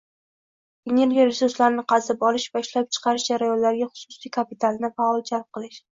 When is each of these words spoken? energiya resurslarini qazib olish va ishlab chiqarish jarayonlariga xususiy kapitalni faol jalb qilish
energiya 0.93 1.25
resurslarini 1.27 1.83
qazib 1.93 2.25
olish 2.29 2.47
va 2.57 2.63
ishlab 2.67 2.89
chiqarish 2.97 3.27
jarayonlariga 3.33 3.89
xususiy 4.03 4.37
kapitalni 4.39 4.93
faol 4.97 5.23
jalb 5.33 5.49
qilish 5.59 5.79